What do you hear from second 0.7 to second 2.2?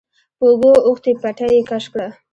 اوښتې پټۍ يې کش کړه.